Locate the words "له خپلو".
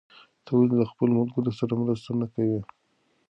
0.79-1.11